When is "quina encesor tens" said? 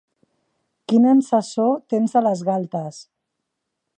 0.93-2.17